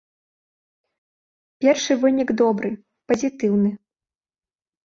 [1.65, 2.69] Першы вынік добры,
[3.13, 3.69] пазітыўны.